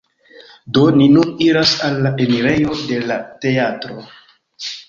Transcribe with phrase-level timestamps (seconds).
[0.77, 4.01] Do, ni nun iras al la enirejo de la teatro